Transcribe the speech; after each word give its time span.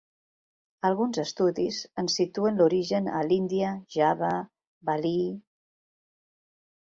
Alguns 0.87 1.19
estudis 1.23 1.81
en 2.03 2.07
situen 2.13 2.57
l'origen 2.61 3.09
a 3.19 3.21
l'Índia, 3.31 3.75
Java, 3.97 4.31
Balí... 4.89 5.13